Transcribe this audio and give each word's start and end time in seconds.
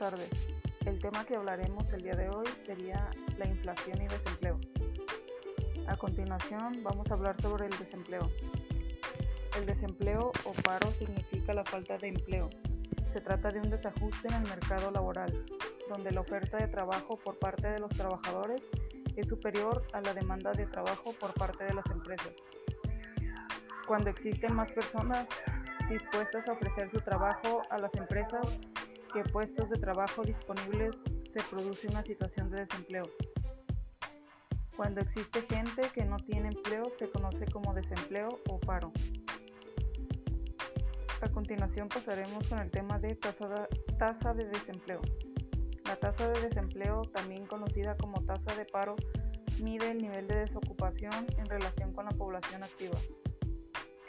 tardes. 0.00 0.30
El 0.86 0.98
tema 0.98 1.26
que 1.26 1.36
hablaremos 1.36 1.84
el 1.92 2.00
día 2.00 2.14
de 2.14 2.30
hoy 2.30 2.46
sería 2.64 3.10
la 3.36 3.46
inflación 3.46 4.00
y 4.00 4.08
desempleo. 4.08 4.58
A 5.86 5.94
continuación 5.94 6.82
vamos 6.82 7.06
a 7.10 7.14
hablar 7.14 7.36
sobre 7.42 7.66
el 7.66 7.78
desempleo. 7.78 8.30
El 9.58 9.66
desempleo 9.66 10.32
o 10.44 10.52
paro 10.64 10.90
significa 10.92 11.52
la 11.52 11.64
falta 11.66 11.98
de 11.98 12.08
empleo. 12.08 12.48
Se 13.12 13.20
trata 13.20 13.50
de 13.50 13.60
un 13.60 13.68
desajuste 13.68 14.28
en 14.28 14.34
el 14.36 14.42
mercado 14.44 14.90
laboral, 14.90 15.44
donde 15.90 16.10
la 16.12 16.22
oferta 16.22 16.56
de 16.56 16.68
trabajo 16.68 17.18
por 17.18 17.38
parte 17.38 17.68
de 17.68 17.78
los 17.78 17.90
trabajadores 17.90 18.62
es 19.16 19.28
superior 19.28 19.86
a 19.92 20.00
la 20.00 20.14
demanda 20.14 20.52
de 20.52 20.64
trabajo 20.64 21.12
por 21.20 21.34
parte 21.34 21.64
de 21.64 21.74
las 21.74 21.84
empresas. 21.90 22.32
Cuando 23.86 24.08
existen 24.08 24.54
más 24.54 24.72
personas 24.72 25.26
dispuestas 25.90 26.48
a 26.48 26.52
ofrecer 26.52 26.90
su 26.90 27.00
trabajo 27.02 27.60
a 27.68 27.76
las 27.76 27.92
empresas, 27.96 28.60
que 29.12 29.22
puestos 29.24 29.68
de 29.70 29.78
trabajo 29.78 30.22
disponibles 30.22 30.96
se 31.32 31.42
produce 31.50 31.88
una 31.88 32.02
situación 32.02 32.50
de 32.50 32.64
desempleo. 32.64 33.04
Cuando 34.76 35.00
existe 35.00 35.42
gente 35.42 35.82
que 35.92 36.04
no 36.04 36.16
tiene 36.16 36.48
empleo 36.48 36.84
se 36.98 37.10
conoce 37.10 37.44
como 37.46 37.74
desempleo 37.74 38.28
o 38.48 38.58
paro. 38.58 38.92
A 41.20 41.28
continuación 41.28 41.88
pasaremos 41.88 42.48
con 42.48 42.60
el 42.60 42.70
tema 42.70 42.98
de 42.98 43.14
tasa 43.14 44.32
de, 44.32 44.44
desempleo. 44.46 45.00
La 45.84 45.96
tasa 45.96 46.28
de 46.28 46.48
desempleo, 46.48 47.02
también 47.12 47.46
conocida 47.46 47.96
como 47.96 48.24
tasa 48.24 48.56
de 48.56 48.64
paro, 48.64 48.96
mide 49.62 49.90
el 49.90 49.98
nivel 49.98 50.26
de 50.28 50.46
desocupación 50.46 51.26
en 51.36 51.46
relación 51.46 51.92
con 51.92 52.06
la 52.06 52.12
población 52.12 52.62
activa. 52.62 52.96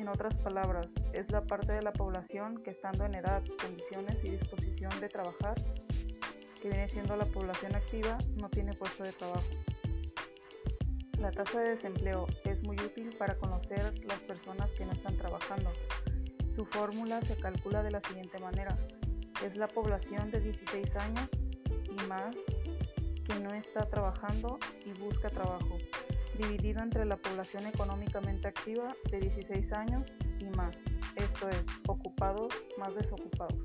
En 0.00 0.08
otras 0.08 0.34
palabras, 0.36 0.88
es 1.12 1.30
la 1.30 1.42
parte 1.42 1.72
de 1.72 1.82
la 1.82 1.92
población 1.92 2.62
que 2.62 2.70
estando 2.70 3.04
en 3.04 3.16
edad, 3.16 3.42
condiciones 3.60 4.16
y 4.24 4.30
disposición 4.30 4.98
de 4.98 5.10
trabajar, 5.10 5.52
que 6.58 6.70
viene 6.70 6.88
siendo 6.88 7.16
la 7.16 7.26
población 7.26 7.76
activa, 7.76 8.16
no 8.36 8.48
tiene 8.48 8.72
puesto 8.72 9.04
de 9.04 9.12
trabajo. 9.12 9.44
La 11.18 11.30
tasa 11.30 11.60
de 11.60 11.74
desempleo 11.74 12.26
es 12.46 12.62
muy 12.62 12.76
útil 12.76 13.14
para 13.18 13.36
conocer 13.36 13.92
las 14.06 14.18
personas 14.20 14.70
que 14.70 14.86
no 14.86 14.92
están 14.92 15.18
trabajando. 15.18 15.70
Su 16.56 16.64
fórmula 16.64 17.20
se 17.20 17.36
calcula 17.36 17.82
de 17.82 17.90
la 17.90 18.00
siguiente 18.00 18.38
manera. 18.38 18.78
Es 19.44 19.54
la 19.58 19.68
población 19.68 20.30
de 20.30 20.40
16 20.40 20.96
años 20.96 21.28
y 21.68 22.06
más 22.06 22.34
que 23.26 23.38
no 23.38 23.50
está 23.50 23.80
trabajando 23.90 24.58
y 24.82 24.98
busca 24.98 25.28
trabajo 25.28 25.76
dividido 26.40 26.82
entre 26.82 27.04
la 27.04 27.16
población 27.16 27.66
económicamente 27.66 28.48
activa 28.48 28.94
de 29.10 29.20
16 29.20 29.72
años 29.72 30.10
y 30.38 30.46
más, 30.56 30.74
esto 31.16 31.48
es, 31.48 31.64
ocupados 31.86 32.54
más 32.78 32.94
desocupados. 32.94 33.58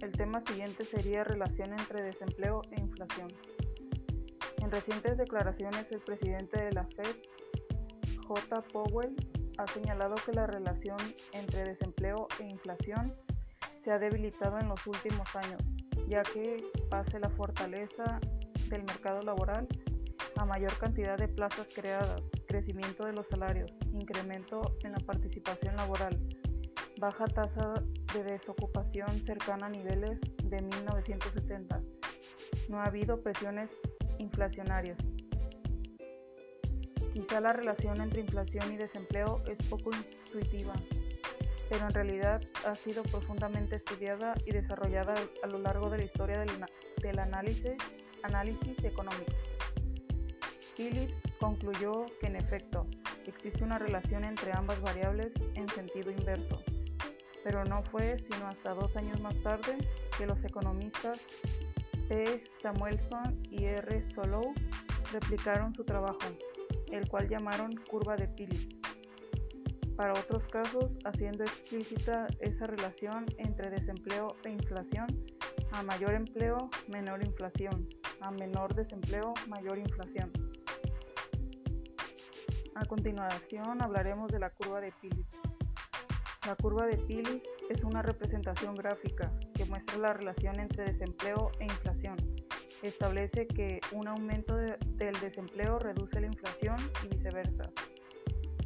El 0.00 0.12
tema 0.12 0.42
siguiente 0.46 0.84
sería 0.84 1.24
relación 1.24 1.72
entre 1.72 2.02
desempleo 2.02 2.62
e 2.70 2.80
inflación. 2.80 3.28
En 4.58 4.70
recientes 4.70 5.16
declaraciones 5.16 5.86
el 5.90 6.00
presidente 6.00 6.64
de 6.64 6.72
la 6.72 6.84
Fed, 6.84 7.16
J. 8.26 8.62
Powell, 8.72 9.14
ha 9.58 9.66
señalado 9.66 10.14
que 10.24 10.32
la 10.32 10.46
relación 10.46 10.98
entre 11.32 11.64
desempleo 11.64 12.28
e 12.38 12.44
inflación 12.44 13.14
se 13.84 13.90
ha 13.90 13.98
debilitado 13.98 14.58
en 14.58 14.68
los 14.68 14.86
últimos 14.86 15.34
años, 15.36 15.60
ya 16.08 16.22
que 16.22 16.64
pase 16.88 17.18
la 17.18 17.28
fortaleza 17.30 18.20
del 18.70 18.84
mercado 18.84 19.20
laboral 19.22 19.66
a 20.36 20.44
mayor 20.46 20.72
cantidad 20.78 21.18
de 21.18 21.28
plazas 21.28 21.68
creadas, 21.74 22.22
crecimiento 22.46 23.04
de 23.04 23.12
los 23.12 23.26
salarios, 23.26 23.70
incremento 23.92 24.76
en 24.84 24.92
la 24.92 24.98
participación 24.98 25.76
laboral, 25.76 26.18
baja 26.98 27.26
tasa 27.26 27.74
de 28.14 28.24
desocupación 28.24 29.10
cercana 29.26 29.66
a 29.66 29.70
niveles 29.70 30.18
de 30.44 30.62
1970. 30.62 31.82
No 32.68 32.78
ha 32.78 32.84
habido 32.84 33.20
presiones 33.20 33.68
inflacionarias. 34.18 34.96
Quizá 37.12 37.40
la 37.40 37.52
relación 37.52 38.00
entre 38.00 38.20
inflación 38.20 38.72
y 38.72 38.76
desempleo 38.76 39.40
es 39.48 39.66
poco 39.68 39.90
intuitiva, 39.94 40.74
pero 41.68 41.86
en 41.86 41.92
realidad 41.92 42.40
ha 42.66 42.74
sido 42.76 43.02
profundamente 43.02 43.76
estudiada 43.76 44.34
y 44.46 44.52
desarrollada 44.52 45.14
a 45.42 45.46
lo 45.48 45.58
largo 45.58 45.90
de 45.90 45.98
la 45.98 46.04
historia 46.04 46.38
del, 46.38 46.50
del 47.02 47.18
análisis 47.18 47.74
análisis 48.22 48.82
económico. 48.84 49.32
Phillips 50.76 51.14
concluyó 51.38 52.06
que 52.20 52.26
en 52.26 52.36
efecto 52.36 52.86
existe 53.26 53.62
una 53.64 53.78
relación 53.78 54.24
entre 54.24 54.52
ambas 54.52 54.80
variables 54.80 55.32
en 55.54 55.68
sentido 55.68 56.10
inverso, 56.10 56.62
pero 57.44 57.64
no 57.64 57.82
fue 57.84 58.16
sino 58.30 58.46
hasta 58.46 58.74
dos 58.74 58.94
años 58.96 59.20
más 59.20 59.34
tarde 59.42 59.76
que 60.16 60.26
los 60.26 60.42
economistas 60.44 61.20
P. 62.08 62.42
Samuelson 62.60 63.40
y 63.50 63.64
R. 63.66 64.04
Solow 64.14 64.52
replicaron 65.12 65.74
su 65.74 65.84
trabajo, 65.84 66.18
el 66.90 67.08
cual 67.08 67.28
llamaron 67.28 67.76
curva 67.88 68.16
de 68.16 68.26
Phillips. 68.28 68.80
Para 69.96 70.14
otros 70.14 70.42
casos, 70.50 70.86
haciendo 71.04 71.44
explícita 71.44 72.26
esa 72.40 72.66
relación 72.66 73.26
entre 73.38 73.70
desempleo 73.70 74.34
e 74.44 74.50
inflación, 74.50 75.06
a 75.72 75.82
mayor 75.82 76.14
empleo, 76.14 76.70
menor 76.88 77.22
inflación 77.22 77.88
a 78.20 78.30
menor 78.30 78.74
desempleo, 78.74 79.34
mayor 79.48 79.78
inflación. 79.78 80.30
A 82.74 82.84
continuación 82.86 83.82
hablaremos 83.82 84.30
de 84.30 84.38
la 84.38 84.50
curva 84.50 84.80
de 84.80 84.92
Phillips. 85.00 85.28
La 86.46 86.56
curva 86.56 86.86
de 86.86 86.96
Phillips 86.96 87.48
es 87.68 87.84
una 87.84 88.02
representación 88.02 88.74
gráfica 88.74 89.30
que 89.54 89.64
muestra 89.66 89.98
la 89.98 90.12
relación 90.14 90.58
entre 90.58 90.84
desempleo 90.92 91.50
e 91.58 91.64
inflación. 91.64 92.16
Establece 92.82 93.46
que 93.46 93.80
un 93.92 94.08
aumento 94.08 94.56
del 94.56 95.20
desempleo 95.20 95.78
reduce 95.78 96.20
la 96.20 96.26
inflación 96.26 96.76
y 97.04 97.08
viceversa. 97.08 97.70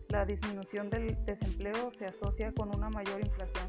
La 0.09 0.25
disminución 0.25 0.89
del 0.91 1.25
desempleo 1.25 1.91
se 1.99 2.07
asocia 2.07 2.53
con 2.53 2.75
una 2.77 2.89
mayor 2.91 3.21
inflación. 3.21 3.69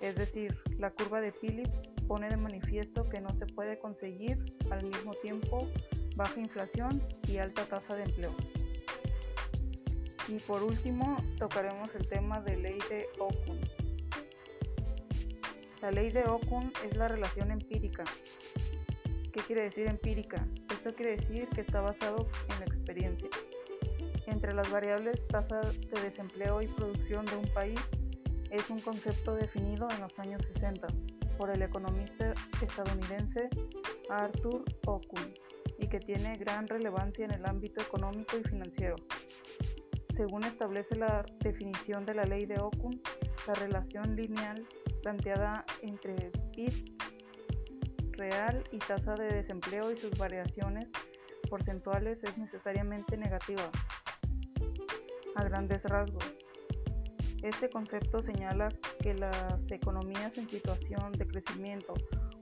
Es 0.00 0.16
decir, 0.16 0.58
la 0.78 0.90
curva 0.90 1.20
de 1.20 1.32
Phillips 1.32 1.93
pone 2.06 2.28
de 2.28 2.36
manifiesto 2.36 3.08
que 3.08 3.20
no 3.20 3.30
se 3.38 3.46
puede 3.46 3.78
conseguir 3.78 4.38
al 4.70 4.84
mismo 4.84 5.14
tiempo 5.22 5.68
baja 6.16 6.40
inflación 6.40 6.90
y 7.28 7.38
alta 7.38 7.64
tasa 7.66 7.96
de 7.96 8.04
empleo. 8.04 8.34
Y 10.28 10.38
por 10.38 10.62
último, 10.62 11.18
tocaremos 11.38 11.94
el 11.94 12.06
tema 12.08 12.40
de 12.40 12.56
ley 12.56 12.78
de 12.88 13.06
Okun. 13.18 13.60
La 15.82 15.90
ley 15.90 16.10
de 16.10 16.22
Okun 16.24 16.72
es 16.88 16.96
la 16.96 17.08
relación 17.08 17.50
empírica. 17.50 18.04
¿Qué 19.32 19.40
quiere 19.46 19.64
decir 19.64 19.86
empírica? 19.86 20.46
Esto 20.70 20.94
quiere 20.94 21.16
decir 21.16 21.48
que 21.48 21.60
está 21.60 21.80
basado 21.80 22.28
en 22.50 22.60
la 22.60 22.64
experiencia. 22.64 23.28
Entre 24.26 24.54
las 24.54 24.70
variables 24.70 25.26
tasa 25.28 25.60
de 25.60 26.00
desempleo 26.00 26.62
y 26.62 26.68
producción 26.68 27.26
de 27.26 27.36
un 27.36 27.48
país 27.52 27.80
es 28.50 28.70
un 28.70 28.80
concepto 28.80 29.34
definido 29.34 29.88
en 29.90 30.00
los 30.00 30.18
años 30.18 30.40
60 30.54 30.86
por 31.36 31.50
el 31.50 31.62
economista 31.62 32.32
estadounidense 32.60 33.48
Arthur 34.08 34.64
Okun 34.86 35.34
y 35.78 35.88
que 35.88 35.98
tiene 35.98 36.36
gran 36.36 36.66
relevancia 36.66 37.24
en 37.24 37.32
el 37.32 37.46
ámbito 37.46 37.82
económico 37.82 38.36
y 38.38 38.44
financiero. 38.48 38.96
Según 40.16 40.44
establece 40.44 40.96
la 40.96 41.24
definición 41.40 42.04
de 42.06 42.14
la 42.14 42.24
ley 42.24 42.46
de 42.46 42.60
Okun, 42.60 43.00
la 43.46 43.54
relación 43.54 44.14
lineal 44.14 44.66
planteada 45.02 45.64
entre 45.82 46.30
PIB 46.52 46.94
real 48.12 48.62
y 48.70 48.78
tasa 48.78 49.14
de 49.14 49.26
desempleo 49.26 49.90
y 49.90 49.98
sus 49.98 50.16
variaciones 50.16 50.88
porcentuales 51.50 52.18
es 52.22 52.38
necesariamente 52.38 53.16
negativa. 53.16 53.70
A 55.36 55.44
grandes 55.44 55.82
rasgos, 55.82 56.33
este 57.44 57.68
concepto 57.68 58.22
señala 58.22 58.70
que 59.00 59.12
las 59.14 59.60
economías 59.70 60.36
en 60.38 60.48
situación 60.48 61.12
de 61.12 61.26
crecimiento 61.26 61.92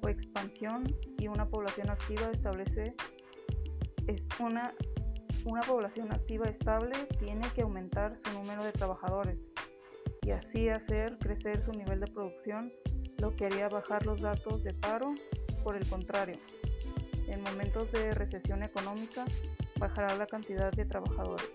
o 0.00 0.08
expansión 0.08 0.84
y 1.18 1.26
una 1.26 1.44
población 1.46 1.90
activa 1.90 2.30
establece 2.32 2.94
es 4.06 4.22
una, 4.38 4.74
una 5.44 5.62
población 5.62 6.12
activa 6.12 6.46
estable 6.46 6.94
tiene 7.18 7.48
que 7.54 7.62
aumentar 7.62 8.16
su 8.24 8.32
número 8.38 8.64
de 8.64 8.70
trabajadores 8.72 9.38
y 10.22 10.30
así 10.30 10.68
hacer 10.68 11.18
crecer 11.18 11.64
su 11.64 11.72
nivel 11.72 11.98
de 11.98 12.06
producción, 12.06 12.72
lo 13.18 13.34
que 13.34 13.46
haría 13.46 13.68
bajar 13.68 14.06
los 14.06 14.20
datos 14.20 14.62
de 14.62 14.72
paro. 14.72 15.14
Por 15.64 15.76
el 15.76 15.88
contrario, 15.88 16.38
en 17.26 17.42
momentos 17.42 17.90
de 17.90 18.12
recesión 18.12 18.62
económica 18.62 19.24
bajará 19.78 20.16
la 20.16 20.26
cantidad 20.26 20.70
de 20.70 20.84
trabajadores. 20.84 21.50